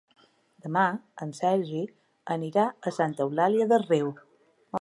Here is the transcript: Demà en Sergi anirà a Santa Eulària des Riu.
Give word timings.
Demà 0.67 0.85
en 1.25 1.33
Sergi 1.41 1.83
anirà 2.39 2.65
a 2.93 2.97
Santa 2.99 3.27
Eulària 3.29 3.73
des 3.75 3.89
Riu. 3.93 4.15